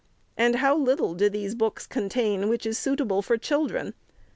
[0.35, 3.93] And how little do these books contain, which is suitable for children